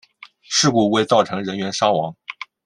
[0.41, 2.15] 事故未造成人员伤亡。